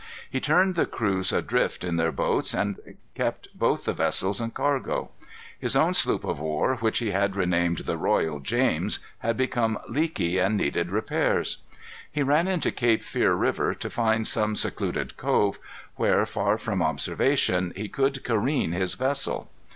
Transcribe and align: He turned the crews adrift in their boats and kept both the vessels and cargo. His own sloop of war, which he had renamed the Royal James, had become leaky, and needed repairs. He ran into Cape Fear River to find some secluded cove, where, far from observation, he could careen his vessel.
He 0.27 0.39
turned 0.39 0.73
the 0.73 0.87
crews 0.87 1.31
adrift 1.31 1.83
in 1.83 1.95
their 1.95 2.11
boats 2.11 2.55
and 2.55 2.97
kept 3.13 3.49
both 3.53 3.85
the 3.85 3.93
vessels 3.93 4.41
and 4.41 4.51
cargo. 4.51 5.11
His 5.59 5.75
own 5.75 5.93
sloop 5.93 6.23
of 6.23 6.41
war, 6.41 6.77
which 6.77 6.97
he 6.97 7.11
had 7.11 7.35
renamed 7.35 7.77
the 7.81 7.97
Royal 7.97 8.39
James, 8.39 8.97
had 9.19 9.37
become 9.37 9.77
leaky, 9.87 10.39
and 10.39 10.57
needed 10.57 10.89
repairs. 10.89 11.59
He 12.11 12.23
ran 12.23 12.47
into 12.47 12.71
Cape 12.71 13.03
Fear 13.03 13.33
River 13.35 13.75
to 13.75 13.89
find 13.91 14.25
some 14.25 14.55
secluded 14.55 15.17
cove, 15.17 15.59
where, 15.97 16.25
far 16.25 16.57
from 16.57 16.81
observation, 16.81 17.71
he 17.75 17.87
could 17.87 18.23
careen 18.23 18.71
his 18.71 18.95
vessel. 18.95 19.51